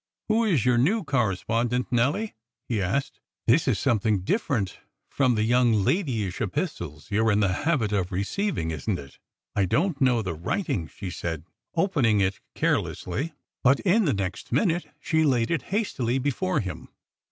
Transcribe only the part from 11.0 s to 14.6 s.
said, opening it carelessly. But in the next